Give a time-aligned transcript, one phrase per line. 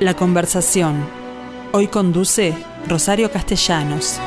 [0.00, 1.04] La conversación.
[1.72, 2.54] Hoy conduce
[2.86, 4.20] Rosario Castellanos.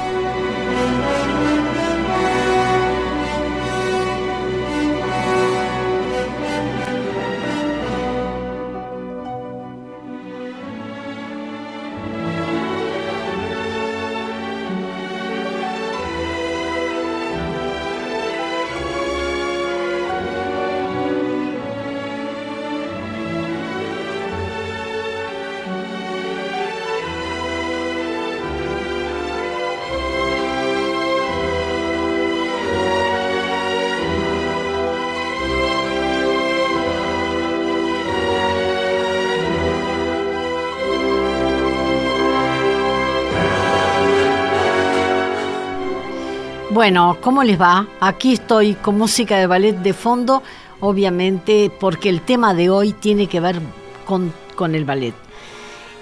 [46.81, 47.87] Bueno, ¿cómo les va?
[47.99, 50.41] Aquí estoy con música de ballet de fondo,
[50.79, 53.61] obviamente porque el tema de hoy tiene que ver
[54.03, 54.33] con,
[54.73, 55.13] el ballet.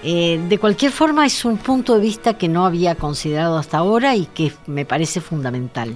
[0.03, 4.16] Eh, de cualquier forma es un punto de vista que no había considerado hasta ahora
[4.16, 5.95] y que me parece fundamental.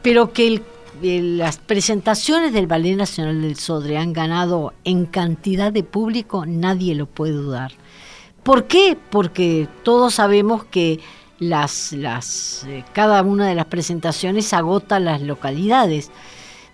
[0.00, 0.62] Pero que
[1.02, 7.06] las presentaciones del Ballet Nacional del Sodre han ganado en cantidad de público, nadie lo
[7.06, 7.72] puede dudar.
[8.44, 8.96] ¿Por qué?
[9.10, 11.00] Porque todos sabemos que
[11.38, 16.10] las, las, eh, cada una de las presentaciones agota las localidades.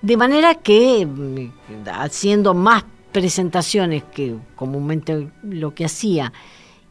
[0.03, 6.33] De manera que mm, haciendo más presentaciones que comúnmente lo que hacía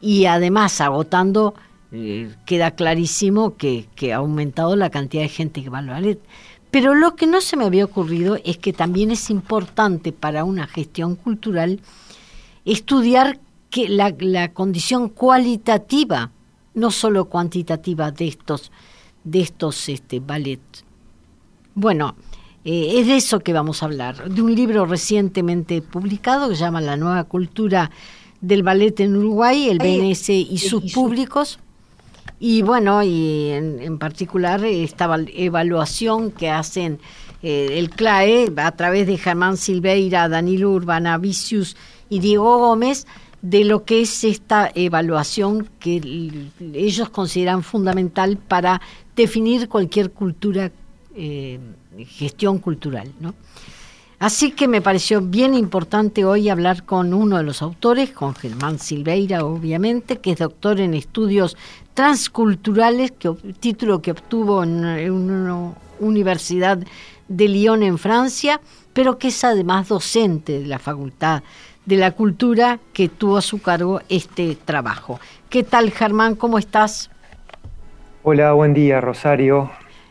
[0.00, 1.54] y además agotando,
[1.92, 6.18] eh, queda clarísimo que, que, ha aumentado la cantidad de gente que va al ballet.
[6.70, 10.66] Pero lo que no se me había ocurrido es que también es importante para una
[10.66, 11.80] gestión cultural
[12.64, 13.38] estudiar
[13.70, 16.30] que la, la condición cualitativa
[16.74, 18.70] no solo cuantitativa de estos,
[19.22, 20.84] de estos este, ballets.
[21.74, 22.16] Bueno,
[22.64, 26.62] eh, es de eso que vamos a hablar, de un libro recientemente publicado que se
[26.62, 27.90] llama La nueva cultura
[28.40, 31.58] del ballet en Uruguay, el BNS y sus públicos.
[32.38, 36.98] Y bueno, y en, particular esta evaluación que hacen
[37.42, 41.76] eh, el CLAE a través de Germán Silveira, Danilo Urbana Vicius
[42.10, 43.06] y Diego Gómez,
[43.44, 46.00] de lo que es esta evaluación que
[46.72, 48.80] ellos consideran fundamental para
[49.14, 50.72] definir cualquier cultura,
[51.14, 51.60] eh,
[52.08, 53.12] gestión cultural.
[53.20, 53.34] ¿no?
[54.18, 58.78] Así que me pareció bien importante hoy hablar con uno de los autores, con Germán
[58.78, 61.54] Silveira, obviamente, que es doctor en estudios
[61.92, 66.78] transculturales, que, título que obtuvo en, en una universidad
[67.28, 68.62] de Lyon en Francia,
[68.94, 71.42] pero que es además docente de la Facultad
[71.86, 75.20] de la Cultura que tuvo a su cargo este trabajo.
[75.50, 76.34] ¿Qué tal, Germán?
[76.34, 77.10] ¿Cómo estás?
[78.22, 79.70] Hola, buen día, Rosario.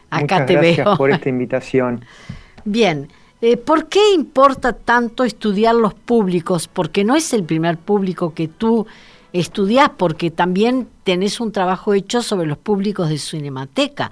[0.10, 2.06] Acá Muchas te gracias por esta invitación.
[2.64, 3.10] Bien.
[3.42, 6.70] Eh, ¿Por qué importa tanto estudiar los públicos?
[6.70, 8.88] Porque no es el primer público que tú
[9.34, 14.12] estudias, porque también tenés un trabajo hecho sobre los públicos de Cinemateca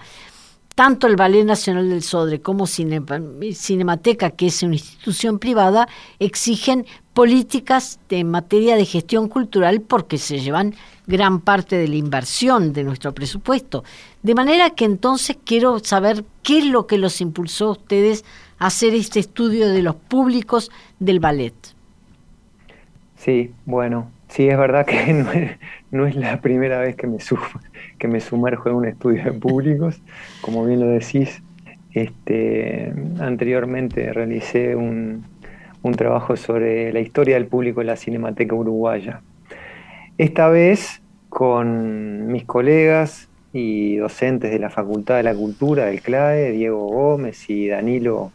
[0.76, 5.88] tanto el Ballet Nacional del Sodre como Cinemateca, que es una institución privada,
[6.20, 10.74] exigen políticas en materia de gestión cultural porque se llevan
[11.08, 13.84] gran parte de la inversión de nuestro presupuesto.
[14.24, 18.24] De manera que entonces quiero saber qué es lo que los impulsó a ustedes
[18.60, 21.54] a hacer este estudio de los públicos del ballet.
[23.18, 25.14] Sí, bueno, sí es verdad que
[25.92, 27.18] no es, la primera vez que me,
[28.00, 30.02] que me sumerjo en un estudio de públicos,
[30.42, 31.42] como bien lo decís.
[31.94, 35.26] Este, anteriormente realicé un,
[35.98, 39.22] trabajo sobre la historia del público en la Cinemateca Uruguaya.
[40.18, 46.52] Esta vez con mis colegas y docentes de la Facultad de la Cultura del CLAE,
[46.52, 48.32] Diego Gómez y Danilo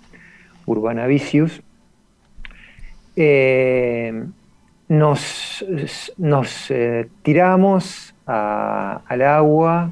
[0.67, 1.63] Urbanavicius,
[3.15, 4.25] eh,
[4.89, 5.65] nos,
[6.17, 9.91] nos eh, tiramos al agua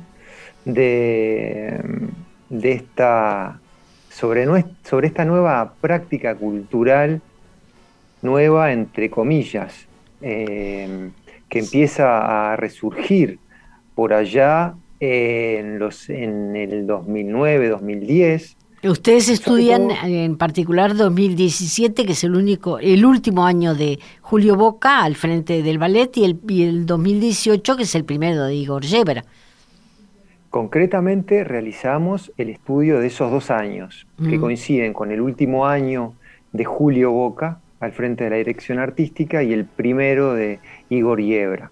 [0.64, 1.80] de,
[2.48, 3.60] de esta,
[4.10, 4.46] sobre,
[4.82, 7.20] sobre esta nueva práctica cultural
[8.22, 9.86] nueva, entre comillas,
[10.22, 11.10] eh,
[11.48, 13.38] que empieza a resurgir
[13.94, 18.56] por allá en, los, en el 2009, 2010.
[18.84, 25.02] Ustedes estudian en particular 2017, que es el único, el último año de Julio Boca
[25.02, 29.24] al frente del ballet, y el, el 2018, que es el primero de Igor Yebra.
[30.50, 36.12] Concretamente realizamos el estudio de esos dos años, que coinciden con el último año
[36.52, 40.60] de Julio Boca, al frente de la dirección artística y el primero de
[40.90, 41.70] Igor Yebra.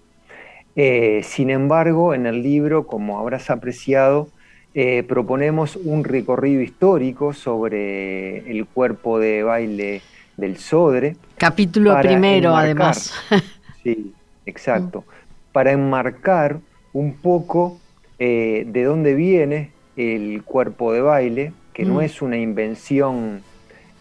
[0.75, 4.29] Eh, sin embargo, en el libro, como habrás apreciado,
[4.75, 10.01] eh, proponemos un recorrido histórico sobre el cuerpo de baile
[10.37, 11.15] del Sodre.
[11.37, 13.13] Capítulo primero, además.
[13.83, 14.13] sí,
[14.45, 15.03] exacto,
[15.51, 16.59] para enmarcar
[16.91, 17.79] un poco
[18.19, 22.01] eh, de dónde viene el cuerpo de baile, que no mm.
[22.01, 23.41] es una invención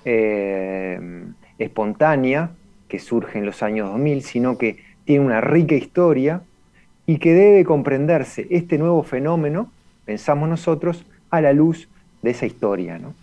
[0.05, 1.25] eh,
[1.59, 2.51] espontánea
[2.89, 6.43] que surge en los años 2000, sino que tiene una rica historia
[7.07, 9.71] y que debe comprenderse este nuevo fenómeno,
[10.05, 11.89] pensamos nosotros, a la luz
[12.23, 12.99] de esa historia.
[12.99, 13.15] ¿no?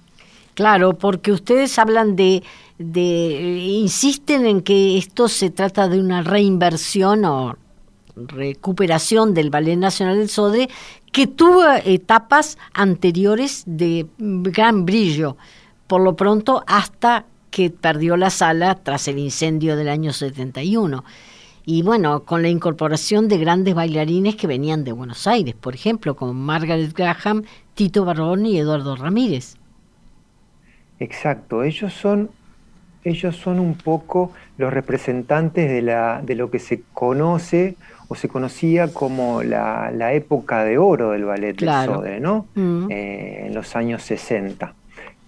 [0.53, 2.43] Claro, porque ustedes hablan de,
[2.77, 7.57] de, insisten en que esto se trata de una reinversión o
[8.15, 10.69] recuperación del Ballet Nacional del Sodre
[11.11, 15.37] que tuvo etapas anteriores de gran brillo,
[15.87, 21.03] por lo pronto hasta que perdió la sala tras el incendio del año 71.
[21.71, 26.15] Y bueno, con la incorporación de grandes bailarines que venían de Buenos Aires, por ejemplo,
[26.15, 27.43] como Margaret Graham,
[27.75, 29.55] Tito Barrón y Eduardo Ramírez.
[30.99, 32.31] Exacto, ellos son,
[33.03, 37.75] ellos son un poco los representantes de, la, de lo que se conoce
[38.07, 42.47] o se conocía como la, época de oro del ballet del Sodre, ¿no?
[42.55, 42.87] Mm.
[42.89, 44.73] Eh, en los años 60.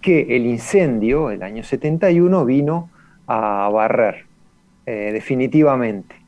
[0.00, 2.90] Que el incendio, el año 71, vino
[3.28, 4.24] a barrer,
[4.86, 6.21] eh, definitivamente.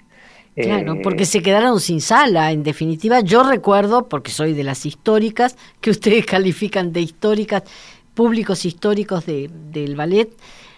[0.57, 3.21] Claro, eh, porque se quedaron sin sala, en definitiva.
[3.21, 7.65] Yo recuerdo, porque soy de las históricas, que ustedes califican de históricas,
[8.15, 10.31] públicos históricos de, del ballet,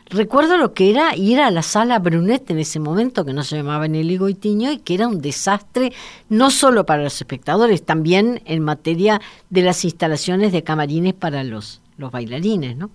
[0.08, 3.56] Recuerdo lo que era ir a la sala Brunet en ese momento, que no se
[3.56, 5.92] llamaba Nelly Goitiño, y que era un desastre
[6.28, 9.20] no solo para los espectadores, también en materia
[9.50, 12.90] de las instalaciones de camarines para los, los bailarines, ¿no?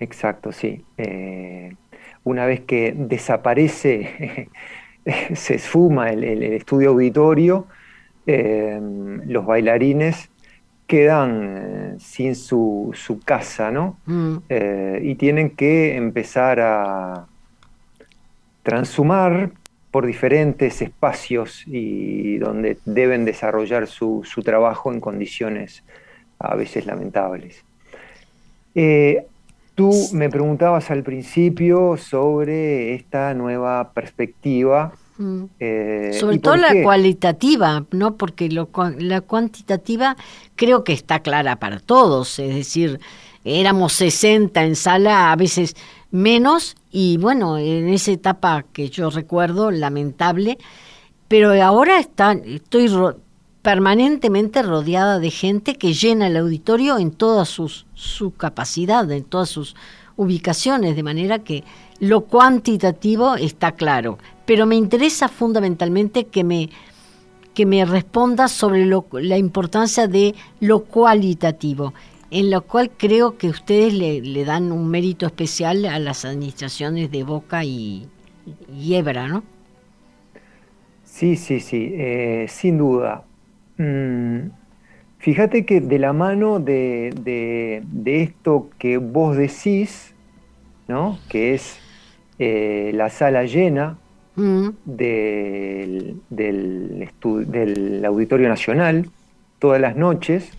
[0.00, 0.84] Exacto, sí.
[0.98, 1.74] Eh,
[2.24, 4.50] una vez que desaparece,
[5.34, 7.66] se esfuma el, estudio auditorio,
[8.26, 8.78] eh,
[9.26, 10.30] los bailarines
[10.86, 12.92] quedan eh, sin su,
[13.24, 13.98] casa, ¿no?
[14.06, 14.36] Mm.
[14.48, 17.26] Eh, y tienen que empezar a
[18.64, 19.52] transumar
[19.90, 25.84] por diferentes espacios y donde deben desarrollar su, trabajo en condiciones
[26.38, 27.64] a veces lamentables.
[28.74, 29.26] Eh,
[29.74, 35.44] tú me preguntabas al principio sobre esta nueva perspectiva Mm.
[35.60, 38.16] Eh, Sobre todo la cualitativa, ¿no?
[38.16, 40.16] Porque lo, la cuantitativa
[40.56, 43.00] creo que está clara para todos, es decir,
[43.44, 45.76] éramos 60 en sala, a veces
[46.10, 50.56] menos, y bueno, en esa etapa que yo recuerdo, lamentable,
[51.28, 52.88] pero ahora está, estoy
[53.62, 59.48] permanentemente rodeada de gente que llena el auditorio en toda sus, su capacidad, en todas
[59.48, 59.76] sus
[60.16, 61.64] ubicaciones, de manera que
[61.98, 64.18] lo cuantitativo está claro
[64.50, 66.70] pero me interesa fundamentalmente que me,
[67.54, 71.94] que me responda sobre la importancia de lo cualitativo,
[72.32, 77.22] en lo cual creo que ustedes le, dan un mérito especial a las administraciones de
[77.22, 78.08] Boca y,
[78.76, 79.44] y ¿no?
[81.04, 83.22] Sí, sí, sí, eh, sin duda.
[83.80, 84.50] Mm,
[85.20, 90.14] fíjate que de la mano de, de, esto que vos decís,
[90.86, 91.18] ¿no?
[91.30, 91.80] que es
[92.38, 93.96] eh, la sala llena,
[94.36, 99.08] del, del, Auditorio Nacional
[99.58, 100.50] todas las noches.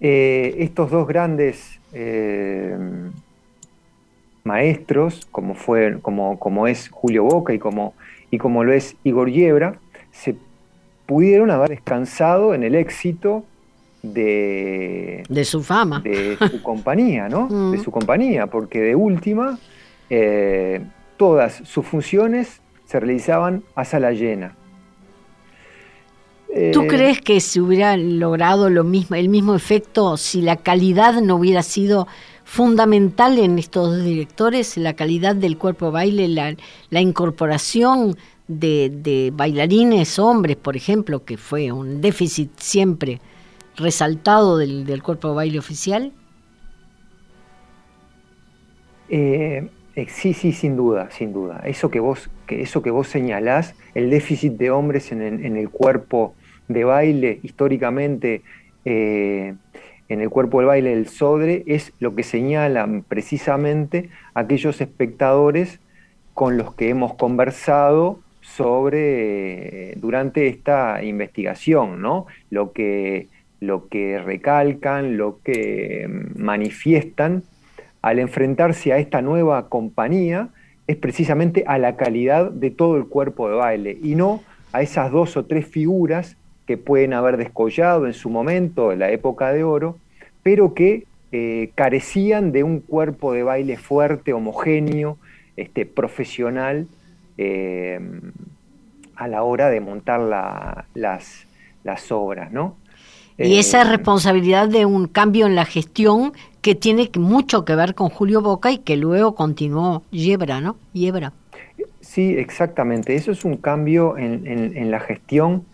[0.00, 2.76] Eh, estos dos grandes eh,
[4.44, 7.94] maestros, como, fue, como, como es Julio Boca y como,
[8.30, 9.78] y como lo es Igor Yebra,
[10.12, 10.36] se
[11.06, 13.44] pudieron haber descansado en el éxito
[14.02, 16.00] de, de su fama.
[16.00, 17.48] De su compañía, ¿no?
[17.72, 19.58] De su compañía, porque de última,
[20.10, 20.80] eh,
[21.16, 24.56] todas sus funciones se realizaban a sala llena.
[26.72, 31.20] ¿Tú eh, crees que se hubiera logrado lo mismo, el mismo efecto si la calidad
[31.20, 32.06] no hubiera sido
[32.44, 40.18] fundamental en estos dos directores, la calidad del cuerpo de baile, la, incorporación de, bailarines
[40.18, 43.20] hombres, por ejemplo, que fue un déficit siempre
[43.76, 46.12] resaltado del, del cuerpo de baile oficial?
[49.08, 51.62] Eh, eh, sí, sí, sin duda, sin duda.
[51.64, 56.34] Eso que vos, que eso que vos señalás, el déficit de hombres en, el cuerpo
[56.68, 58.42] de baile, históricamente
[58.84, 59.54] eh,
[60.08, 65.80] en el cuerpo del baile del Sodre, es lo que señalan precisamente aquellos espectadores
[66.34, 72.26] con los que hemos conversado sobre eh, durante esta investigación, ¿no?
[72.50, 73.28] Lo que,
[73.60, 76.06] lo que recalcan, lo que
[76.36, 77.42] manifiestan
[78.02, 80.50] al enfrentarse a esta nueva compañía
[80.86, 84.42] es precisamente a la calidad de todo el cuerpo de baile y no
[84.72, 89.10] a esas dos o tres figuras que pueden haber descollado en su momento, en la
[89.10, 89.98] época de oro,
[90.42, 95.18] pero que eh, carecían de un cuerpo de baile fuerte, homogéneo,
[95.56, 96.86] este, profesional,
[97.38, 98.00] eh,
[99.16, 100.20] a la hora de montar
[100.94, 101.46] las,
[101.84, 102.76] las obras, ¿no?
[103.36, 107.94] Y esa es responsabilidad de un cambio en la gestión que tiene mucho que ver
[107.94, 110.76] con Julio Boca y que luego continuó Yebra, ¿no?
[110.92, 111.32] Yebra.
[112.00, 113.16] Sí, exactamente.
[113.16, 115.64] Eso es un cambio en, la gestión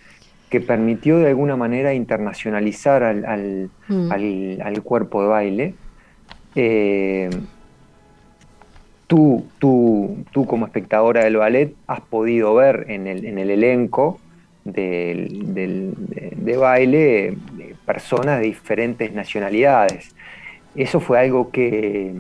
[0.50, 4.80] que permitió de alguna manera internacionalizar al, mm.
[4.83, 5.75] cuerpo de baile.
[6.57, 7.30] Eh,
[9.07, 14.19] tú, tú, tú, como espectadora del ballet has podido ver en el, en el elenco
[14.64, 17.37] del, de, baile
[17.87, 20.14] personas de diferentes nacionalidades.
[20.75, 22.12] Eso fue algo que,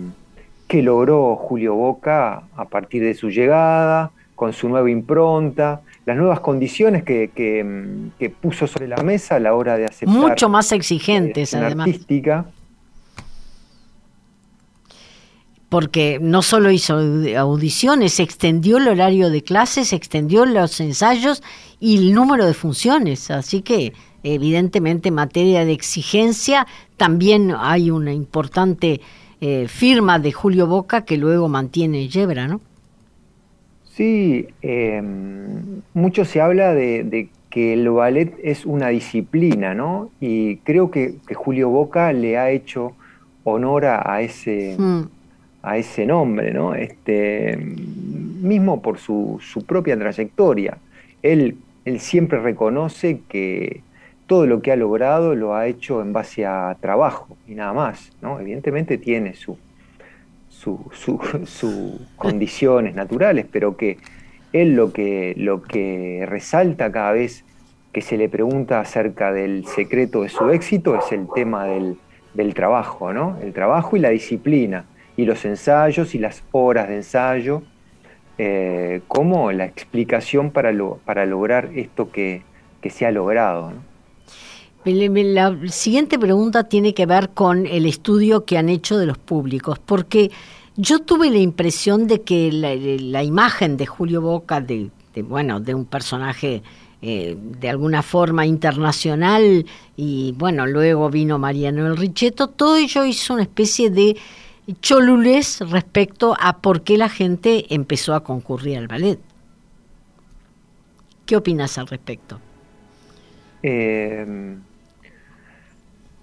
[0.68, 6.40] que logró Julio Boca a partir de su llegada, con su nueva impronta, las nuevas
[6.40, 10.16] condiciones que, que, puso sobre la mesa a la hora de aceptar.
[10.16, 11.88] Mucho más exigentes, además.
[11.88, 12.46] Artística.
[15.68, 16.98] Porque no solo hizo
[17.38, 21.44] audiciones, extendió el horario de clases, extendió los ensayos
[21.78, 23.30] y el número de funciones.
[23.30, 23.92] Así que,
[24.24, 26.66] evidentemente, en materia de exigencia,
[26.96, 29.00] también hay una importante
[29.40, 32.60] eh, firma de Julio Boca que luego mantiene Yebra, ¿no?
[34.00, 40.08] Sí, em, mucho se habla de, que el ballet es una disciplina, ¿no?
[40.22, 42.94] Y creo que, Julio Boca le ha hecho
[43.44, 45.02] honor a, ese, hmm.
[45.62, 46.74] a ese nombre, ¿no?
[46.74, 50.78] Este, mismo por su, su propia trayectoria.
[51.22, 53.82] Él, él siempre reconoce que
[54.26, 58.12] todo lo que ha logrado lo ha hecho en base a trabajo y nada más,
[58.22, 58.40] ¿no?
[58.40, 59.58] Evidentemente tiene su,
[60.50, 63.98] sus condiciones naturales, pero que
[64.52, 67.44] él lo que, lo que resalta cada vez
[67.92, 71.96] que se le pregunta acerca del secreto de su éxito es el tema del,
[72.54, 73.38] trabajo, ¿no?
[73.42, 74.84] El trabajo y la disciplina,
[75.16, 77.62] y los ensayos y las horas de ensayo,
[78.38, 80.72] eh, como la explicación para,
[81.04, 82.42] para lograr esto que,
[82.80, 83.70] que se ha logrado.
[83.72, 83.89] ¿no?
[84.82, 89.78] La siguiente pregunta tiene que ver con el estudio que han hecho de los públicos,
[89.78, 90.30] porque
[90.76, 94.90] yo tuve la impresión de que la, imagen de Julio Boca, de,
[95.22, 96.62] bueno, de un personaje
[97.02, 99.66] eh, de alguna forma internacional,
[99.98, 104.16] y bueno, luego vino Mariano El Richetto, todo ello hizo una especie de
[104.80, 109.20] cholulés respecto a por qué la gente empezó a concurrir al ballet.
[111.26, 112.40] ¿Qué opinas al respecto?
[113.62, 114.56] Eh,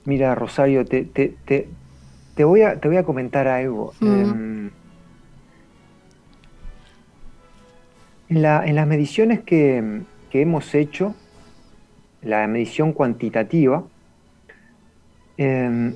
[0.08, 3.92] Mira, Rosario, te, te, te, voy, a, te voy a comentar algo.
[4.00, 4.70] Em,
[8.30, 11.14] en, las mediciones que, hemos hecho,
[12.22, 13.84] la medición cuantitativa,
[15.36, 15.94] em,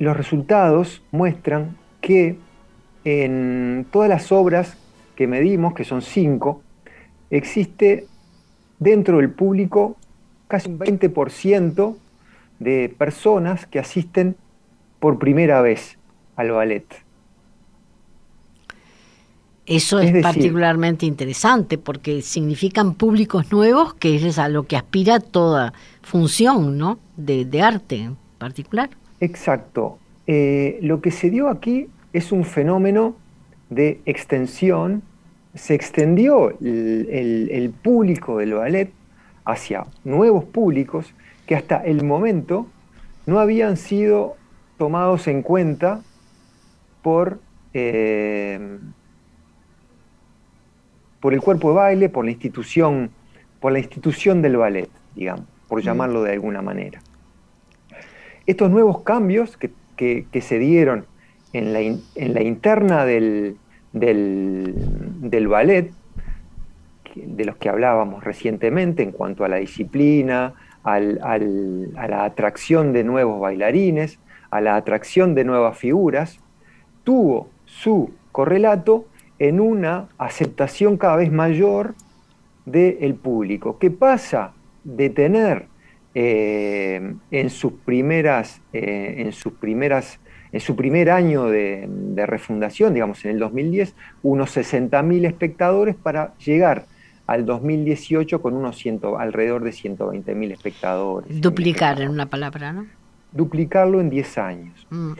[0.00, 2.36] los resultados muestran que
[3.04, 4.76] en todas las obras
[5.14, 6.64] que medimos, que son cinco,
[7.30, 8.08] existe
[8.80, 9.94] dentro del público
[10.48, 11.98] casi un 20%
[12.64, 14.36] de personas que asisten
[14.98, 15.98] por primera vez
[16.34, 16.86] al ballet.
[19.66, 25.72] Eso es, particularmente interesante porque significan públicos nuevos, que es a lo que aspira toda
[26.02, 26.98] función ¿no?
[27.16, 28.90] de, arte en particular.
[29.20, 29.98] Exacto.
[30.26, 33.14] Eh, lo que se dio aquí es un fenómeno
[33.70, 35.02] de extensión.
[35.54, 38.90] Se extendió el público del ballet
[39.44, 41.14] hacia nuevos públicos
[41.46, 42.66] que hasta el momento
[43.26, 44.36] no habían sido
[44.78, 46.02] tomados en cuenta
[47.02, 47.40] por,
[47.72, 48.78] eh,
[51.20, 53.10] por el cuerpo de baile, por la institución,
[53.60, 55.84] por la institución del ballet, digamos, por mm.
[55.84, 57.00] llamarlo de alguna manera.
[58.46, 59.72] Estos nuevos cambios que,
[60.40, 61.06] se dieron
[61.52, 63.56] en la, en la interna del,
[63.92, 64.74] del,
[65.20, 65.92] del ballet,
[67.14, 73.40] de los que hablábamos recientemente en cuanto a la disciplina, a la atracción de nuevos
[73.40, 74.18] bailarines,
[74.50, 76.38] a la atracción de nuevas figuras,
[77.02, 79.06] tuvo su correlato
[79.38, 81.94] en una aceptación cada vez mayor
[82.66, 83.78] del público.
[83.78, 84.52] ¿Qué pasa
[84.84, 85.66] de tener
[86.14, 90.20] eh, en sus primeras, eh, en sus primeras,
[90.52, 96.34] en su primer año de, de refundación, digamos en el 2010, unos 60.000 espectadores para
[96.38, 96.86] llegar
[97.26, 101.40] al 2018 con unos ciento, alrededor de 120 mil espectadores.
[101.40, 102.86] Duplicar en una palabra, ¿no?
[103.32, 104.86] Duplicarlo en 10 años.
[104.90, 105.12] Mm.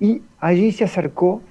[0.00, 1.42] Y allí se acercó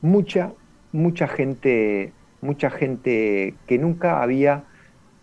[0.00, 0.52] mucha,
[0.90, 4.64] mucha gente, mucha gente que nunca había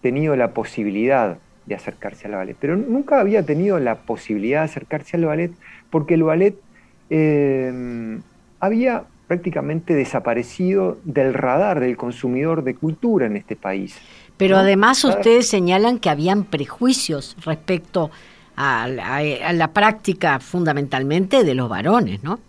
[0.01, 5.17] tenido la posibilidad de acercarse al ballet, pero nunca había tenido la posibilidad de acercarse
[5.17, 5.51] al ballet
[5.91, 6.55] porque el ballet
[7.09, 8.19] eh,
[8.59, 13.99] había prácticamente desaparecido del radar del consumidor de cultura en este país.
[14.39, 18.09] Pero además ustedes señalan que habían prejuicios respecto
[18.55, 22.39] a, la práctica fundamentalmente de los varones, ¿no?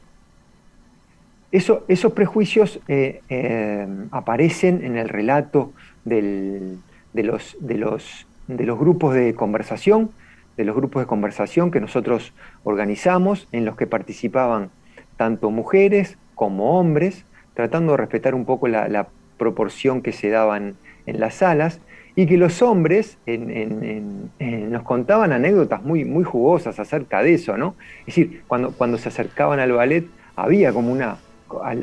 [1.50, 5.72] Eso, esos prejuicios eh, eh, aparecen en el relato
[6.04, 6.76] de,
[7.12, 10.12] los, de, los, de los grupos de conversación,
[10.56, 12.32] de los grupos de conversación que nosotros
[12.62, 14.70] organizamos, en los que participaban
[15.16, 20.76] tanto mujeres como hombres, tratando de respetar un poco la, proporción que se daban
[21.06, 21.80] en las salas,
[22.16, 27.76] y que los hombres nos contaban anécdotas muy, muy jugosas acerca de eso, ¿no?
[28.00, 30.04] Es decir, cuando, cuando se acercaban al ballet,
[30.36, 31.16] había como una,
[31.64, 31.74] a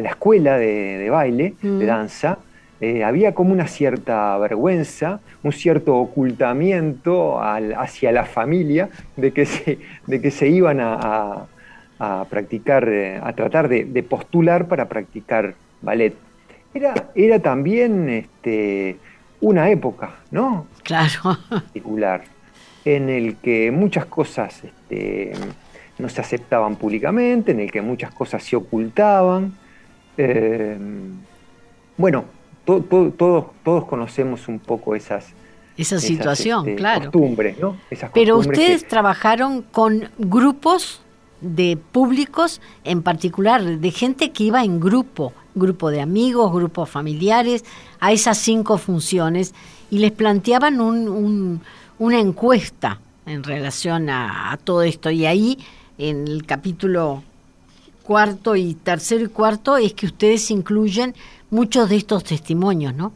[0.00, 1.86] la escuela de, baile, de mm.
[1.86, 2.38] danza,
[2.80, 9.78] eh, había como una cierta vergüenza, un cierto ocultamiento hacia la familia de que se,
[10.06, 11.46] de que se iban a,
[12.28, 16.14] practicar, eh, a tratar de, postular para practicar ballet.
[16.76, 18.98] Era, era también este,
[19.40, 20.66] una época, ¿no?
[20.82, 21.38] Claro.
[21.48, 22.24] Particular,
[22.84, 25.32] en el que muchas cosas este,
[25.98, 29.54] no se aceptaban públicamente, en el que muchas cosas se ocultaban.
[30.18, 30.76] Eh,
[31.96, 32.24] bueno,
[32.64, 35.32] todos, todos conocemos un poco esas,
[35.76, 37.10] esa situación, este, claro.
[37.10, 37.76] Costumbres, ¿no?
[38.12, 41.00] Pero ustedes trabajaron con grupos
[41.40, 47.64] de públicos, en particular de gente que iba en grupo, grupo de amigos, grupos familiares,
[47.98, 49.54] a esas cinco funciones
[49.90, 51.60] y les planteaban un,
[51.98, 55.10] una encuesta en relación a, todo esto.
[55.10, 55.58] Y ahí,
[55.98, 57.24] en el capítulo
[58.02, 61.14] cuarto y tercero y cuarto, es que ustedes incluyen
[61.50, 63.12] muchos de estos testimonios, ¿no?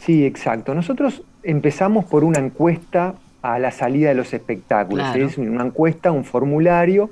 [0.00, 0.74] Sí, exacto.
[0.74, 5.14] Nosotros empezamos por una encuesta a la salida de los espectáculos.
[5.16, 7.10] Es una encuesta, un formulario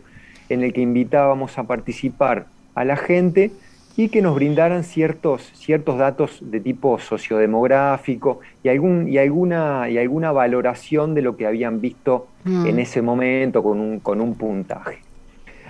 [0.48, 3.50] en el que invitábamos a participar a la gente
[3.96, 9.98] y que nos brindaran ciertos, ciertos datos de tipo sociodemográfico y, algún, y, alguna, y
[9.98, 12.66] alguna valoración de lo que habían visto mm.
[12.66, 14.98] en ese momento con un, con un puntaje.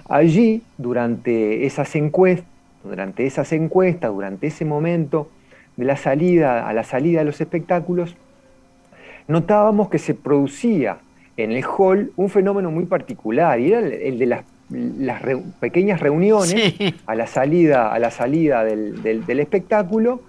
[0.08, 2.46] Allí, durante esas encuestas,
[2.84, 5.28] durante esas encuestas, durante ese momento
[5.76, 8.16] de la salida, a la salida de los espectáculos,
[9.28, 10.98] notábamos que se producía
[11.36, 14.44] en el hall un fenómeno muy particular y era el, de las,
[15.60, 16.74] pequeñas reuniones
[17.06, 20.22] a la salida, a la salida del, espectáculo,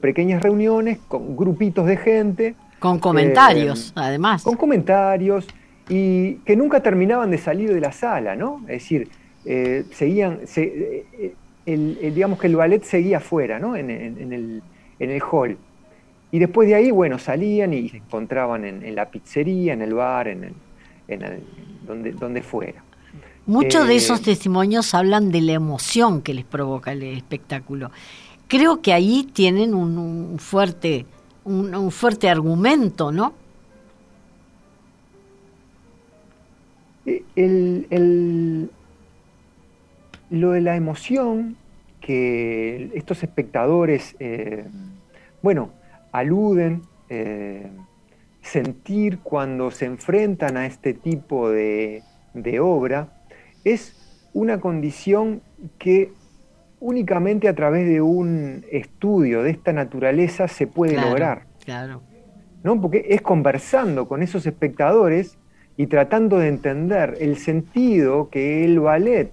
[0.00, 2.54] pequeñas reuniones con grupitos de gente.
[2.78, 4.42] Con comentarios, eh, además.
[4.42, 5.46] Con comentarios
[5.88, 8.60] y que nunca terminaban de salir de la sala, ¿no?
[8.62, 9.08] Es decir,
[9.44, 13.76] eh, seguían, eh, digamos que el ballet seguía afuera, ¿no?
[13.76, 14.62] En, el,
[14.98, 15.56] en el hall.
[16.30, 20.28] Y después de ahí, bueno, salían y se encontraban en, la pizzería, en el bar,
[20.28, 20.44] en,
[21.08, 21.42] el,
[21.86, 22.84] donde, donde fuera.
[23.48, 27.90] Muchos de esos eh, testimonios hablan de la emoción que les provoca el espectáculo.
[28.46, 31.04] Creo que ahí tienen un, fuerte,
[31.44, 33.34] un, fuerte argumento, ¿no?
[37.04, 38.70] Eh, el,
[40.30, 41.56] lo de la emoción
[42.00, 44.64] que estos espectadores, eh,
[45.42, 45.70] bueno,
[46.12, 47.70] aluden, eh,
[48.42, 52.02] sentir cuando se enfrentan a este tipo de,
[52.60, 53.08] obra,
[53.64, 53.94] es
[54.32, 55.42] una condición
[55.78, 56.12] que
[56.80, 61.46] únicamente a través de un estudio de esta naturaleza se puede lograr.
[61.64, 62.02] Claro.
[62.62, 62.80] ¿no?
[62.80, 65.38] Porque es conversando con esos espectadores
[65.76, 69.30] y tratando de entender el sentido que el ballet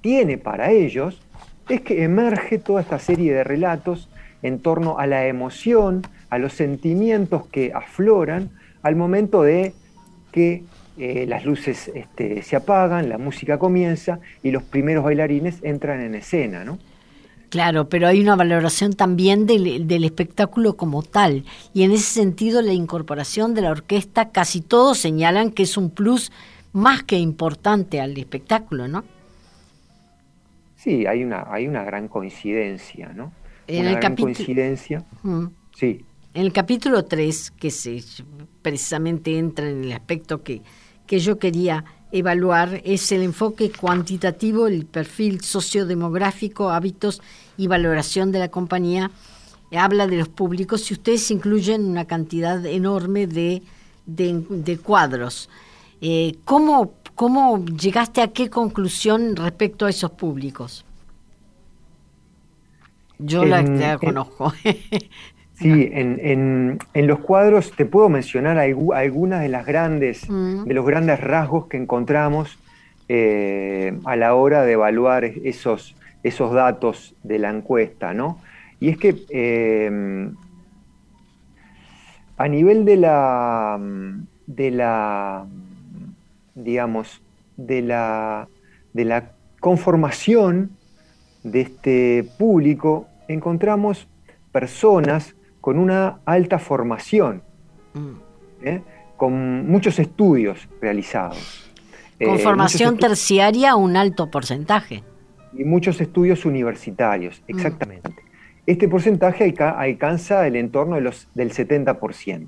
[0.00, 1.22] tiene para ellos,
[1.68, 4.08] es que emerge toda esta serie de relatos
[4.42, 8.50] en torno a la emoción, a los sentimientos que afloran
[8.82, 9.74] al momento de
[10.32, 10.64] que
[10.98, 16.14] eh, las luces este, se apagan, la música comienza y los primeros bailarines entran en
[16.14, 16.78] escena, ¿no?
[17.48, 21.44] Claro, pero hay una valoración también del, del, espectáculo como tal.
[21.72, 25.90] Y en ese sentido, la incorporación de la orquesta, casi todos señalan que es un
[25.90, 26.32] plus
[26.72, 29.04] más que importante al espectáculo, ¿no?
[30.76, 33.32] Sí, hay una, hay una gran coincidencia, ¿no?
[33.66, 35.04] en el capítulo, coincidencia.
[35.22, 35.46] Mm.
[35.74, 36.04] Sí.
[36.34, 38.02] En el capítulo 3, que se
[38.62, 40.62] precisamente entra en el aspecto que,
[41.06, 47.20] que yo quería evaluar, es el enfoque cuantitativo, el perfil sociodemográfico, hábitos
[47.56, 49.10] y valoración de la compañía.
[49.76, 53.62] Habla de los públicos y ustedes incluyen una cantidad enorme de,
[54.06, 55.50] de, cuadros.
[56.00, 60.84] Eh, ¿cómo, ¿Cómo llegaste a qué conclusión respecto a esos públicos?
[63.18, 64.52] Yo la, conozco.
[65.58, 70.64] sí, en, los cuadros te puedo mencionar algunas de las grandes, mm.
[70.64, 72.58] de los grandes rasgos que encontramos
[73.08, 78.40] eh, a la hora de evaluar esos, esos datos de la encuesta, ¿no?
[78.80, 80.30] Y es que eh,
[82.36, 83.80] a nivel de la,
[84.46, 85.46] de la,
[86.54, 87.22] digamos,
[87.56, 88.48] de la,
[88.92, 90.70] de la conformación
[91.42, 94.08] de este público, encontramos
[94.52, 95.34] personas
[95.66, 97.42] con una alta formación,
[97.94, 98.10] mm.
[98.62, 98.82] ¿eh?
[99.16, 101.68] con muchos estudios realizados.
[102.20, 105.02] Con eh, formación terciaria, un alto porcentaje.
[105.52, 107.56] Y muchos estudios universitarios, mm.
[107.56, 108.14] exactamente.
[108.64, 112.46] Este porcentaje alcanza el entorno de los, del 70%.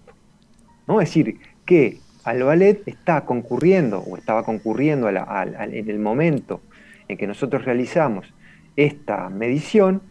[0.87, 1.01] ¿no?
[1.01, 6.61] Es decir, que al ballet está concurriendo, o estaba concurriendo en el momento
[7.09, 8.33] en que nosotros realizamos
[8.77, 10.03] esta medición,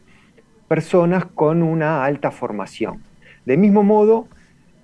[0.68, 3.02] personas con una alta formación.
[3.46, 4.28] De mismo modo,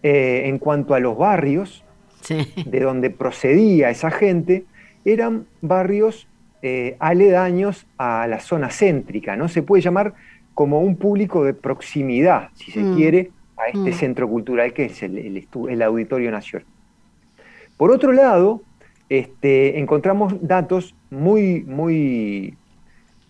[0.02, 1.84] eh, en cuanto a los barrios,
[2.30, 4.66] de donde procedía esa gente,
[5.06, 6.28] eran barrios
[6.62, 9.50] eh, aledaños a la zona céntrica, ¿no?
[9.50, 10.14] Se puede llamar
[10.54, 12.96] como un público de proximidad, si se mm.
[12.96, 13.94] quiere, a este mm.
[13.94, 16.68] centro cultural que es el, Auditorio Nacional.
[17.78, 18.62] Por otro lado,
[19.10, 22.56] este, encontramos datos muy, muy,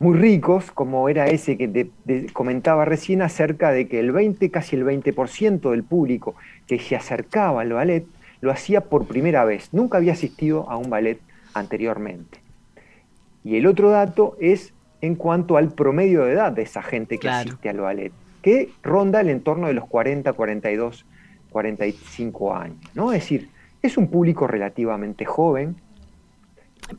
[0.03, 4.75] muy ricos, como era ese que te, comentaba recién, acerca de que el 20, casi
[4.75, 6.35] el 20% del público
[6.67, 8.05] que se acercaba al ballet
[8.41, 11.19] lo hacía por primera vez, nunca había asistido a un ballet
[11.53, 12.39] anteriormente.
[13.43, 17.29] Y el otro dato es en cuanto al promedio de edad de esa gente que
[17.29, 18.11] asiste al ballet,
[18.41, 21.05] que ronda el entorno de los 40, 42,
[21.49, 22.77] 45 años.
[22.93, 23.13] ¿no?
[23.13, 23.49] Es decir,
[23.81, 25.75] es un público relativamente joven.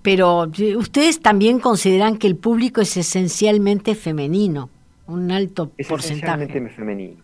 [0.03, 4.71] Pero ustedes también consideran que el público es esencialmente femenino,
[5.07, 6.45] un alto es porcentaje.
[6.45, 7.23] Esencialmente femenino,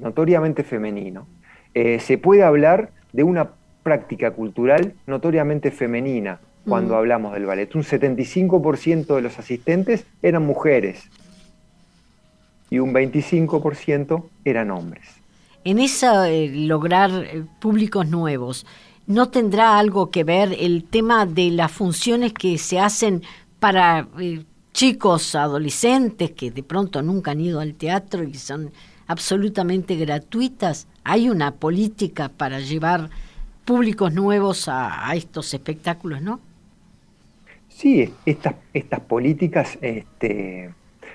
[0.00, 1.26] notoriamente femenino.
[1.74, 3.50] Eh, se puede hablar de una
[3.82, 7.74] práctica cultural notoriamente femenina, cuando hablamos del ballet.
[7.74, 11.10] Un 75% de los asistentes eran mujeres
[12.70, 15.06] y un 25% eran hombres.
[15.64, 18.66] En esa eh, lograr eh, públicos nuevos,
[19.10, 23.22] ¿no tendrá algo que ver el tema de las funciones que se hacen
[23.58, 28.70] para eh, chicos adolescentes que de pronto nunca han ido al teatro y son
[29.06, 30.86] absolutamente gratuitas?
[31.04, 33.10] ¿Hay una política para llevar
[33.64, 36.40] públicos nuevos a estos espectáculos, no?
[37.68, 40.70] Sí, estas, estas políticas este,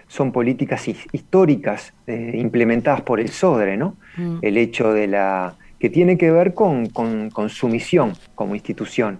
[0.07, 3.95] son políticas históricas eh, implementadas por el SODRE, ¿no?
[4.17, 4.39] Mm.
[4.41, 5.55] El hecho de la.
[5.79, 6.89] Que tiene que ver con,
[7.49, 9.19] su misión como institución.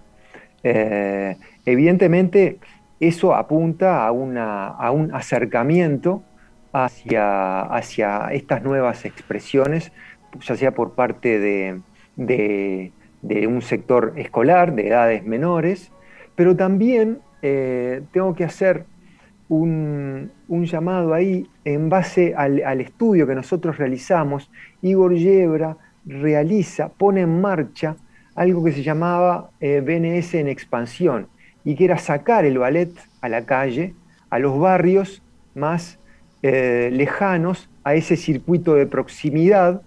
[0.62, 2.58] Eh, evidentemente,
[3.00, 6.22] eso apunta a, una, a un acercamiento
[6.72, 9.92] hacia, hacia, estas nuevas expresiones,
[10.40, 11.80] ya sea por parte de,
[12.16, 15.90] de un sector escolar de edades menores,
[16.34, 18.84] pero también eh, tengo que hacer
[19.48, 24.50] un, llamado ahí en base al, estudio que nosotros realizamos.
[24.82, 27.96] Igor Yebra realiza, pone en marcha
[28.34, 31.28] algo que se llamaba eh, BNS en expansión
[31.64, 33.94] y que era sacar el ballet a la calle,
[34.30, 35.22] a los barrios
[35.54, 35.98] más
[36.42, 39.82] eh, lejanos, a ese circuito de proximidad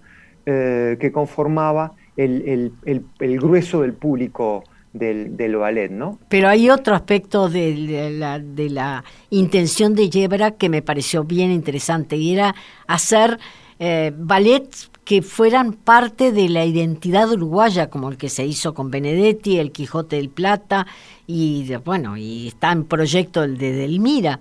[0.46, 2.72] que conformaba el,
[3.18, 6.18] grueso del público del, ballet, ¿no?
[6.28, 11.50] Pero hay otro aspecto de, la, de la intención de Yebra que me pareció bien
[11.50, 12.54] interesante y era
[12.86, 13.38] hacer
[13.78, 18.92] eh, ballets que fueran parte de la identidad uruguaya, como el que se hizo con
[18.92, 20.86] Benedetti, el Quijote del Plata,
[21.26, 24.38] y bueno, y está en proyecto el de Delmira.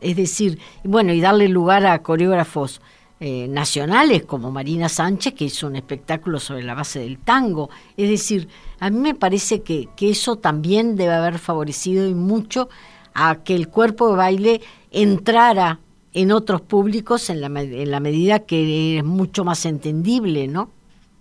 [0.00, 2.80] Es decir, bueno, y darle lugar a coreógrafos
[3.20, 7.70] eh, nacionales como Marina Sánchez, que hizo un espectáculo sobre la base del tango.
[7.96, 8.48] Es decir,
[8.80, 12.68] a mí me parece que, eso también debe haber favorecido y mucho
[13.14, 15.78] a que el cuerpo de baile entrara
[16.12, 20.70] en otros públicos en la, en la medida que es mucho más entendible, ¿no?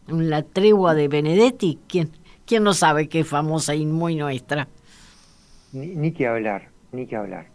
[0.08, 2.10] La tregua de Benedetti, ¿quién,
[2.46, 4.68] quién no sabe que es famosa y muy nuestra?
[5.72, 7.48] Ni, que hablar, ni que hablar.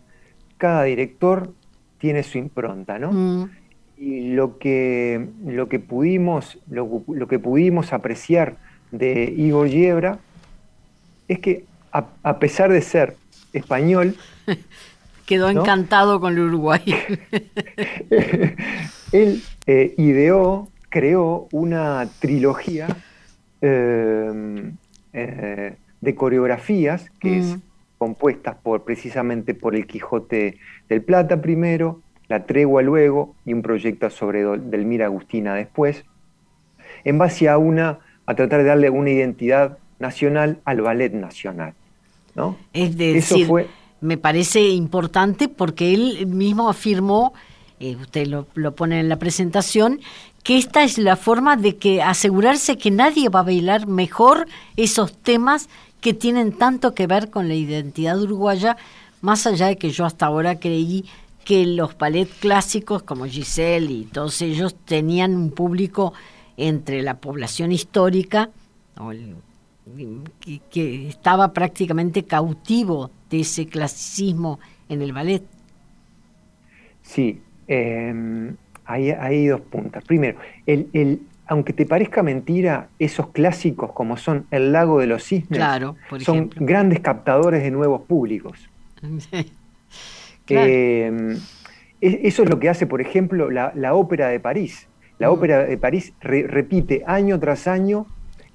[0.56, 1.52] Cada director
[1.98, 3.10] tiene su impronta, ¿no?
[3.10, 3.64] Mm
[3.96, 8.56] y lo que, lo que, pudimos, lo, que pudimos apreciar
[8.90, 10.18] de Igor Yebra
[11.28, 13.16] es que a, pesar de ser
[13.52, 14.16] español...
[15.26, 16.82] Quedó encantado con el Uruguay.
[19.12, 22.88] él eh, ideó, creó una trilogía
[23.62, 24.72] eh,
[25.12, 27.60] eh, de coreografías que es mm.
[27.96, 30.58] compuesta por, precisamente por el Quijote
[30.88, 36.04] del Plata primero, la Tregua luego y un proyecto sobre Delmira Agustina después,
[37.04, 41.74] en base a una, a tratar de darle una identidad nacional al ballet nacional.
[42.34, 42.56] ¿no?
[42.72, 43.48] Es decir,
[44.04, 47.32] me parece importante porque él mismo afirmó
[47.80, 50.00] eh, usted lo, lo pone en la presentación,
[50.42, 55.16] que esta es la forma de que asegurarse que nadie va a bailar mejor esos
[55.16, 55.68] temas
[56.00, 58.76] que tienen tanto que ver con la identidad uruguaya,
[59.22, 61.06] más allá de que yo hasta ahora creí
[61.44, 66.12] que los ballet clásicos como Giselle y todos ellos tenían un público
[66.58, 68.50] entre la población histórica
[70.70, 75.42] que, estaba prácticamente cautivo de ese clasicismo en el ballet.
[77.02, 80.04] Sí, em, hay, dos puntas.
[80.04, 85.60] Primero, el, aunque te parezca mentira, esos clásicos como son El lago de los cisnes
[86.20, 88.68] son grandes captadores de nuevos públicos.
[90.46, 91.38] Em,
[92.02, 94.88] e, eso es lo que hace, por ejemplo, la, ópera de París.
[95.18, 95.32] La mm.
[95.32, 98.06] ópera de París repite año tras año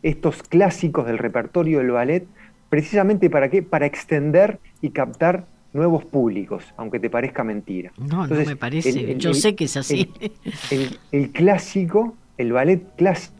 [0.03, 2.27] estos clásicos del repertorio del ballet,
[2.69, 3.63] precisamente para qué?
[3.63, 7.91] Para extender y captar nuevos públicos, aunque te parezca mentira.
[7.97, 10.11] No, no me parece, yo sé que es así.
[11.11, 13.35] El, clásico, el ballet clásico,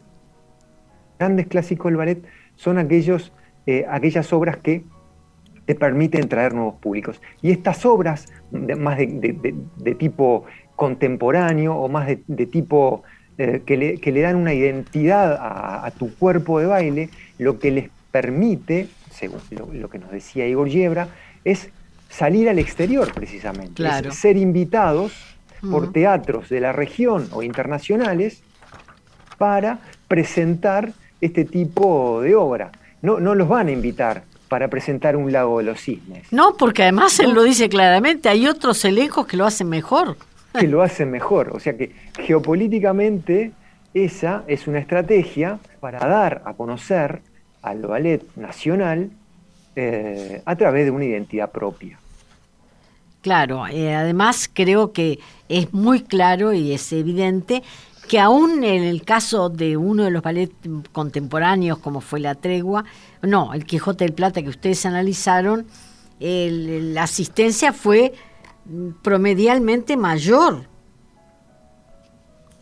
[1.18, 2.22] grandes clásicos del ballet
[2.56, 3.32] son aquellos,
[3.66, 4.84] eh, aquellas obras que
[5.70, 7.20] te permiten traer nuevos públicos.
[7.42, 10.44] Y estas obras, más de, tipo
[10.76, 13.02] contemporáneo o más de, tipo
[13.42, 13.78] eh, que,
[14.12, 19.40] le, dan una identidad a, tu cuerpo de baile, lo que les permite, según
[19.72, 21.08] lo, que nos decía Igor Yebra,
[21.42, 21.70] es
[22.10, 25.14] salir al exterior precisamente, ser invitados
[25.70, 28.42] por teatros de la región o internacionales
[29.38, 32.72] para presentar este tipo de obra.
[33.00, 36.30] No, no los van a invitar para presentar un lago de los cisnes.
[36.30, 40.18] No, porque además él lo dice claramente, hay otros elencos que lo hacen mejor.
[40.58, 41.50] Que lo hacen mejor.
[41.54, 43.52] O sea que geopolíticamente
[43.94, 47.22] esa es una estrategia para dar a conocer
[47.62, 49.10] al ballet nacional
[49.76, 51.98] eh, a través de una identidad propia.
[53.22, 57.62] Claro, eh, además creo que es muy claro y es evidente
[58.08, 60.54] que aún en el caso de uno de los ballets
[60.90, 62.84] contemporáneos como fue La Tregua,
[63.22, 65.66] no, el Quijote del Plata que ustedes analizaron,
[66.18, 68.12] la asistencia fue
[69.02, 70.68] promedialmente mayor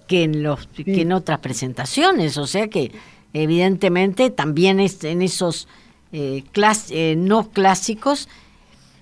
[0.06, 2.92] que en, los, que en otras presentaciones, o sea que
[3.34, 5.68] evidentemente también es en esos
[6.12, 6.44] eh,
[6.90, 8.28] eh, no clásicos,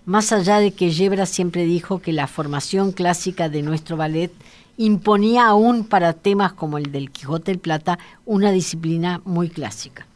[0.05, 4.33] más allá de que Yebra siempre dijo que la formación clásica de nuestro ballet
[4.77, 10.07] imponía aún para temas como el del Quijote del Plata una disciplina muy clásica.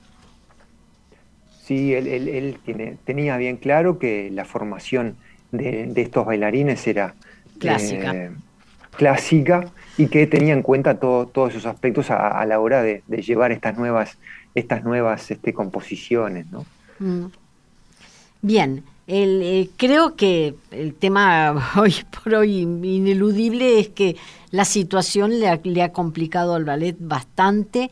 [1.64, 5.16] Sí, él, tiene, tenía bien claro que la formación
[5.52, 7.14] de, estos bailarines era
[7.58, 8.14] clásica.
[8.14, 8.30] Eh,
[8.96, 9.64] clásica
[9.96, 14.18] y que tenía en cuenta todos esos aspectos a, la hora de, llevar estas nuevas,
[14.54, 16.46] estas nuevas este, composiciones.
[16.50, 16.66] ¿no?
[16.98, 17.26] Mm.
[18.42, 24.16] Bien, el, eh, creo que el tema hoy por hoy ineludible es que
[24.50, 27.90] la situación le ha, le ha complicado al ballet bastante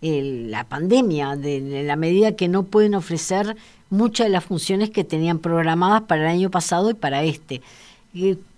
[0.00, 3.56] la pandemia, de, la medida que no pueden ofrecer
[3.90, 7.62] muchas de las funciones que tenían programadas para el año pasado y para este.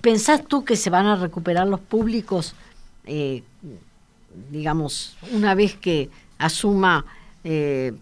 [0.01, 2.55] ¿Pensás tú que se van a recuperar los públicos,
[3.05, 3.43] eh,
[4.51, 7.05] digamos, una vez que asuma
[7.45, 7.93] eh,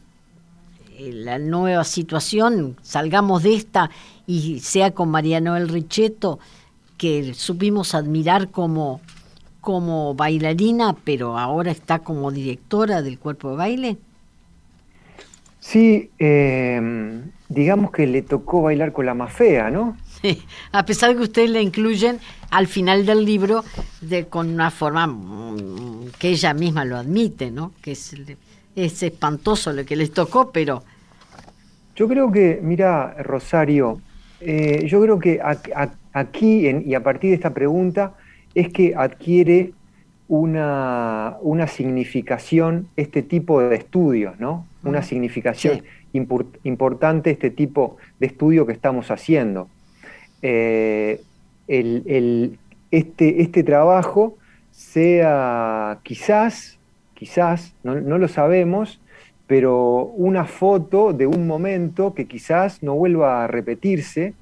[0.98, 3.90] la nueva situación, salgamos de esta
[4.26, 6.38] y sea con María Noel Richetto,
[6.96, 9.00] que supimos admirar como
[9.68, 13.96] como bailarina, pero ahora está como directora del cuerpo de baile?
[15.60, 19.94] Sí, eh, digamos que le tocó bailar con la más fea, ¿no?
[20.22, 22.18] Sí, a pesar de que ustedes la incluyen
[22.50, 23.62] al final del libro
[24.00, 27.72] de, con una forma mm, que ella misma lo admite, ¿no?
[27.82, 28.16] Que es,
[28.74, 30.82] es espantoso lo que les tocó, pero...
[31.94, 34.00] Yo creo que, mira, Rosario,
[34.40, 35.38] eh, yo creo que
[36.14, 38.14] aquí, y a partir de esta pregunta,
[38.58, 39.72] es que adquiere
[40.26, 44.66] una, significación este tipo de estudios, ¿no?
[44.82, 49.68] Una significación importante este tipo de estudio que estamos haciendo.
[50.42, 51.20] Eh,
[51.68, 54.36] este, este, trabajo
[54.72, 56.78] sea quizás,
[57.14, 59.00] quizás, no, lo sabemos,
[59.46, 64.34] pero una foto de un momento que quizás no vuelva a repetirse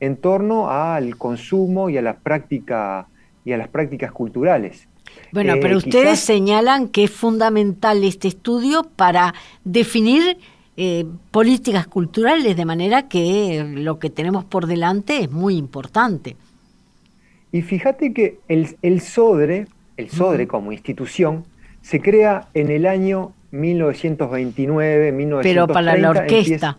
[0.00, 3.06] en torno al consumo y a la práctica
[3.50, 4.86] y a las prácticas culturales.
[5.32, 9.34] Bueno, pero eh, ustedes señalan que es fundamental este estudio para
[9.64, 10.38] definir
[10.76, 16.36] eh, políticas culturales, de manera que lo que tenemos por delante es muy importante.
[17.50, 21.44] Y fíjate que el, el SODRE, el SODRE como institución,
[21.82, 25.42] se crea en el año 1929, 1930.
[25.42, 26.38] Pero para la orquesta.
[26.38, 26.78] empieza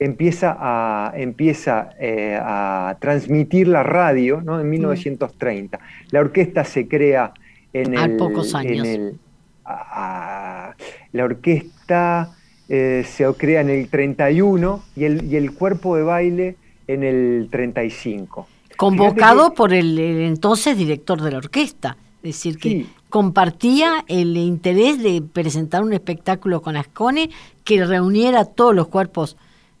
[0.00, 4.60] a, empieza, eh, a transmitir la radio ¿no?
[4.60, 5.78] en 1930.
[6.10, 7.32] La orquesta se crea
[7.72, 8.16] en A el...
[8.16, 8.86] pocos años.
[8.86, 9.18] en el-
[9.64, 10.74] a-
[11.12, 12.30] la orquesta
[12.68, 17.48] eh, se crea en el 31 y el, y el cuerpo de baile en el
[17.50, 18.46] 35.
[18.76, 21.96] Convocado que- por el, el entonces director de la orquesta.
[22.22, 22.86] Es decir, que Sí.
[23.10, 27.30] compartía el interés de presentar un espectáculo con Ascone
[27.64, 29.36] que reuniera todos los cuerpos,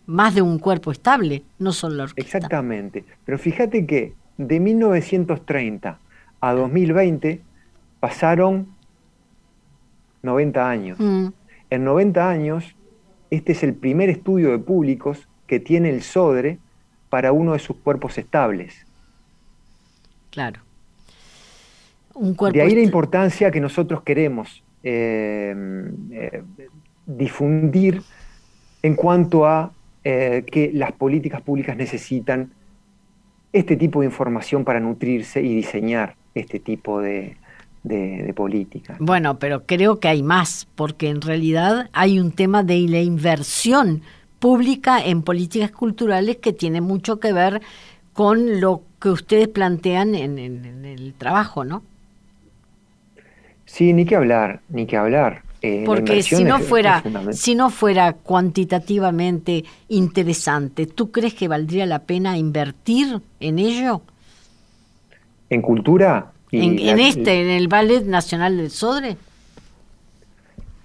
[0.06, 2.38] más de un cuerpo estable, no solo la orquesta.
[2.38, 3.04] Exactamente.
[3.24, 5.98] Pero fíjate que de 1930
[6.40, 7.40] a 2020
[8.00, 8.68] pasaron
[10.22, 10.98] 90 años.
[11.00, 11.28] Mm,
[11.70, 12.76] En 90 años,
[13.30, 16.58] este es el primer estudio de públicos que tiene el SODRE
[17.08, 18.86] para uno de sus cuerpos estables.
[20.30, 20.60] claro.
[22.16, 25.52] Un cuerpo De ahí la importancia que nosotros queremos eh,
[26.12, 26.42] eh,
[27.06, 28.02] difundir
[28.82, 29.72] en cuanto a
[30.04, 32.52] eh, que las políticas públicas necesitan
[33.52, 37.36] este tipo de información para nutrirse y diseñar este tipo de,
[37.82, 38.98] de, de políticas.
[38.98, 44.02] Bueno, pero creo que hay más, porque en realidad hay un tema de la inversión
[44.38, 47.60] pública en políticas culturales que tiene mucho que ver
[48.12, 51.82] con lo que ustedes plantean en, en- en el trabajo, ¿no?
[53.66, 55.42] Sí, ni que hablar, ni que hablar.
[55.86, 62.36] Porque si no fuera, si no fuera cuantitativamente interesante, ¿tú crees que valdría la pena
[62.36, 64.02] invertir en ello?
[65.50, 66.32] En cultura.
[66.50, 69.16] y En, la- en este, en el Ballet Nacional del Sodre.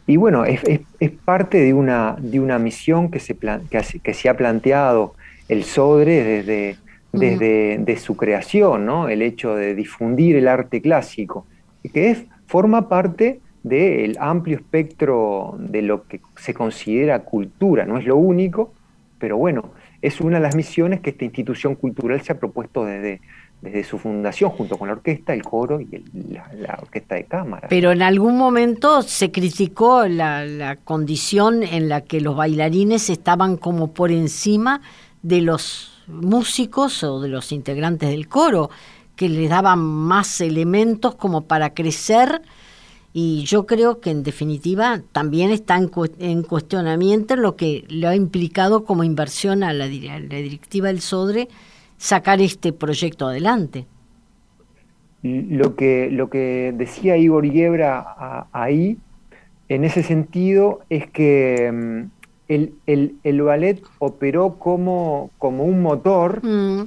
[0.08, 3.82] Y bueno, es, es- es parte de una, de una misión que se, plan- que,
[4.02, 5.14] que se ha planteado
[5.48, 6.78] el SODRE desde,
[7.12, 9.10] desde de su creación, ¿no?
[9.10, 11.46] El hecho de difundir el arte clásico,
[11.94, 18.06] que es, forma parte del amplio espectro de lo que se considera cultura, no es
[18.06, 18.74] lo único,
[19.18, 23.20] pero bueno, es una de las misiones que esta institución cultural se ha propuesto desde,
[23.62, 25.88] desde su fundación, junto con la orquesta, el coro y
[26.32, 27.68] la, la orquesta de cámara.
[27.70, 33.58] Pero en algún momento se criticó la, la condición en la que los bailarines estaban
[33.58, 34.82] como por encima
[35.22, 38.70] de los músicos o de los integrantes del coro,
[39.18, 42.42] que les daban más elementos como para crecer.
[43.22, 48.08] Y yo creo que en definitiva también está en, cu- en cuestionamiento lo que le
[48.08, 51.50] ha implicado como inversión a la, dir- a la directiva del SODRE
[51.98, 53.86] sacar este proyecto adelante.
[55.22, 58.98] Lo que, lo que decía Igor Yebra ahí,
[59.68, 62.10] en ese sentido, es que mm,
[62.48, 66.84] el, el- el ballet operó como, como un motor, Mm,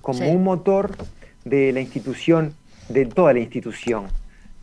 [0.00, 0.24] como sí.
[0.24, 0.96] un motor
[1.44, 2.54] de la institución,
[2.88, 4.04] de toda la institución.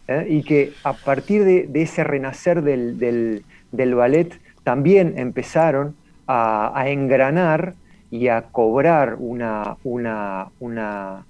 [0.08, 0.26] ¿Eh?
[0.30, 5.96] Y que a partir de, de ese renacer del, del- del ballet también empezaron
[6.28, 7.76] a, a engranar
[8.10, 11.26] y a cobrar una, una, una,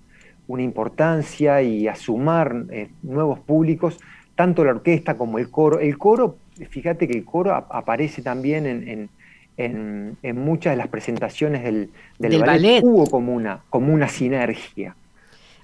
[0.47, 3.97] una importancia y a sumar eh, nuevos públicos,
[4.35, 5.79] tanto la orquesta como el coro.
[5.79, 6.37] El coro,
[6.69, 9.09] fíjate que el coro ap- aparece también en, en-
[9.57, 12.61] en- en muchas de las presentaciones del, del Del ballet.
[12.61, 12.83] ballet.
[12.83, 14.95] Hubo como una, como una sinergia.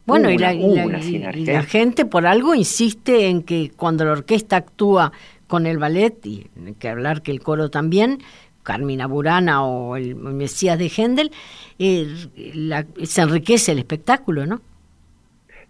[0.06, 1.42] Bueno, y, la, una- y hubo la- una y- sinergia.
[1.42, 5.12] y la gente por algo insiste en que cuando la orquesta actúa
[5.48, 8.20] con el ballet, y hay que hablar que el coro también,
[8.64, 11.32] Carmina Burana o el Mesías de Händel,
[11.80, 12.08] eh,
[12.54, 14.62] la- se enriquece el espectáculo, ¿no?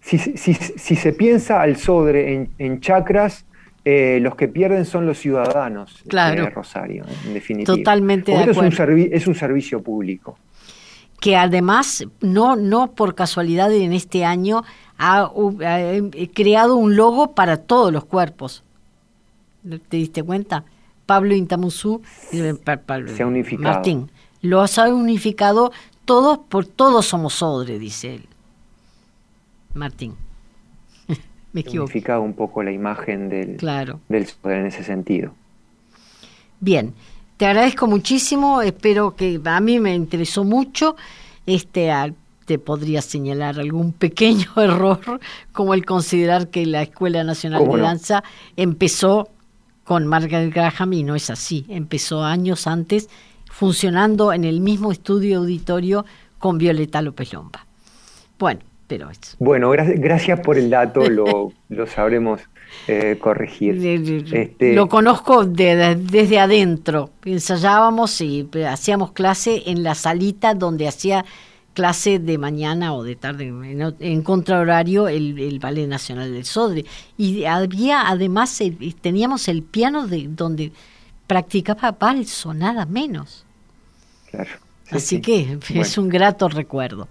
[0.01, 3.45] Si, si- si se piensa al Sodre en, en chacras,
[3.85, 6.43] eh, los que pierden son los ciudadanos Claro.
[6.43, 7.75] de Rosario, en definitiva.
[7.75, 8.95] Totalmente de esto es un, acuerdo.
[9.11, 10.37] es un servicio público.
[11.23, 14.65] Que además no no por casualidad en este año
[14.97, 15.31] ha,
[15.61, 18.61] eh, creado un logo para todos los cuerpos.
[19.87, 20.65] ¿Te diste cuenta?
[21.05, 22.01] Pablo Intamuzú,
[22.33, 22.53] eh,
[23.15, 23.73] Se ha unificado.
[23.73, 25.71] Martín, los ha unificado
[26.03, 28.25] todos por todos somos Odre, dice él.
[29.73, 30.15] Martín.
[31.53, 31.85] Me equivoco.
[31.85, 34.01] Unificado un poco la imagen del, Claro.
[34.09, 35.31] del en ese sentido.
[36.59, 36.93] Bien,
[37.37, 40.95] te agradezco muchísimo, espero que a mí me interesó mucho.
[41.45, 41.91] Este,
[42.45, 45.19] te podría señalar algún pequeño error,
[45.51, 47.87] como el considerar que la Escuela Nacional ¿Cómo de no?
[47.87, 48.23] Danza
[48.55, 49.29] empezó
[49.83, 53.09] con Margaret Graham y no es así, empezó años antes
[53.51, 56.05] funcionando en el mismo estudio auditorio
[56.39, 57.65] con Violeta López Lomba.
[58.39, 62.41] Bueno, pero es Bueno, gra- gracias por el dato, lo, lo sabremos
[62.87, 63.75] eh, corregir.
[64.33, 67.11] Este- Lo conozco de- de- desde adentro.
[67.23, 71.23] Ensayábamos y eh, hacíamos clase en la salita donde hacía
[71.73, 76.85] clase de mañana o de tarde, en, en contrahorario, el, el Ballet Nacional del Sodre.
[77.17, 80.71] Y había además, el- teníamos el piano de donde
[81.27, 83.45] practicaba balso, nada menos.
[84.29, 84.49] Claro.
[84.91, 87.07] Así que es un grato recuerdo.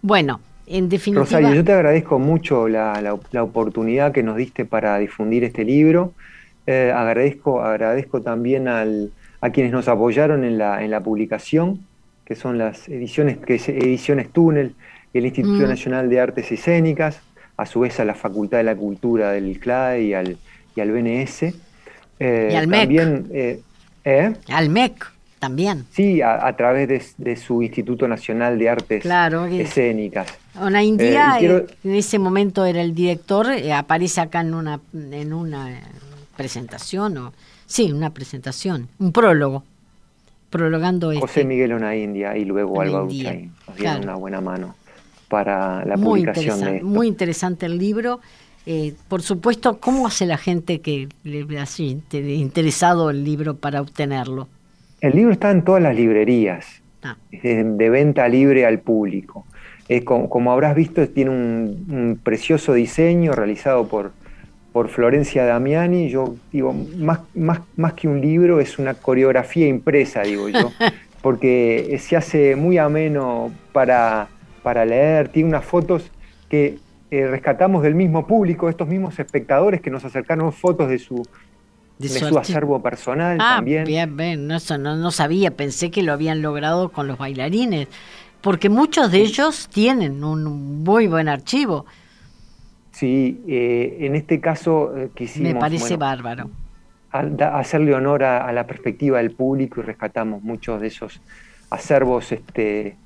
[0.00, 0.40] Bueno,
[0.70, 1.24] en definitiva...
[1.24, 6.12] Rosario, yo te agradezco mucho la, la, oportunidad que nos diste para difundir este libro.
[6.66, 9.10] Eh, agradezco, agradezco también al,
[9.40, 11.86] a quienes nos apoyaron en la, en la publicación,
[12.24, 14.74] que son las ediciones, que es Ediciones Túnel,
[15.14, 15.68] el Instituto mm.
[15.68, 17.20] Nacional de Artes Escénicas,
[17.56, 20.36] a su vez a la Facultad de la Cultura del CLAE y al,
[20.76, 21.42] y al BNS.
[22.20, 22.80] Eh, y al MEC.
[22.80, 23.60] También, eh,
[24.04, 24.34] ¿eh?
[24.48, 25.86] Al MEC también.
[25.92, 29.04] Sí, a, través de, su Instituto Nacional de Artes
[29.52, 30.36] Escénicas.
[30.60, 35.80] Una India, en ese momento era el director, aparece acá en una, en una
[36.36, 37.32] presentación, o
[37.66, 39.64] sí, una presentación, un prólogo,
[40.50, 44.74] prologando José Miguel Ona India y luego Alba Uchain nos dieron una buena mano
[45.28, 48.20] para la publicación de Muy interesante el libro.
[48.66, 51.66] Eh, por supuesto, ¿cómo hace la gente que le ha
[52.34, 54.48] interesado el libro para obtenerlo?
[55.00, 56.66] El libro está en todas las librerías,
[57.02, 57.16] ah.
[57.30, 59.46] de, venta libre al público.
[60.04, 64.12] Como, habrás visto, tiene un, precioso diseño realizado por,
[64.72, 66.08] por Florencia Damiani.
[66.08, 70.70] Yo digo, más, más, más que un libro, es una coreografía impresa, digo yo,
[71.22, 74.28] porque se hace muy ameno para
[74.68, 76.10] para leer, tiene unas fotos
[76.50, 76.78] que
[77.10, 81.26] eh, rescatamos del mismo público, estos mismos espectadores que nos acercaron fotos de su,
[81.98, 83.84] de, su, acervo personal ah, también.
[83.84, 87.88] Bien, bien, no, no, no sabía, pensé que lo habían logrado con los bailarines,
[88.40, 91.86] porque muchos de ellos tienen un muy buen archivo.
[92.92, 95.52] Sí, eh, en este caso eh, quisimos...
[95.52, 96.50] Me parece bárbaro.
[97.12, 101.20] hacerle honor a, la perspectiva del público y rescatamos muchos de esos
[101.70, 102.96] acervos este,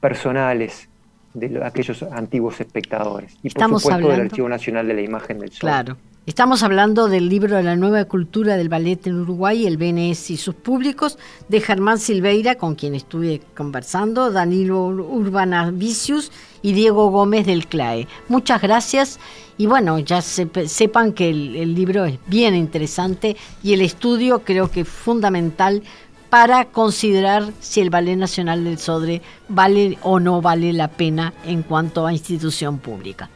[0.00, 0.88] personales
[1.34, 3.36] de aquellos antiguos espectadores.
[3.42, 5.60] Y por supuesto del Archivo Nacional de la Imagen del Sol.
[5.60, 5.96] Claro.
[6.26, 10.36] Estamos hablando del libro de la nueva cultura del ballet en Uruguay, el BNS y
[10.38, 11.18] sus públicos,
[11.50, 18.08] de Germán Silveira, con quien estuve conversando, Danilo Urbana Vicius y Diego Gómez del CLAE.
[18.28, 19.20] Muchas gracias
[19.58, 24.70] y bueno, ya sepan que el, el libro es bien interesante y el estudio creo
[24.70, 25.82] que es fundamental
[26.30, 29.20] para considerar si el Ballet Nacional del Sodre
[29.50, 33.28] vale o no vale la pena en cuanto a institución pública.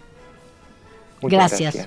[1.20, 1.86] gracias.